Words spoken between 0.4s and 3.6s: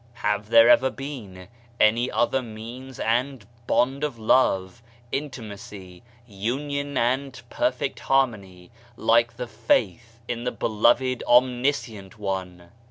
there ever been any other means and